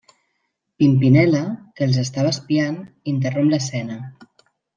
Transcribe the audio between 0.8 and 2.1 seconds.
Pimpinella, que els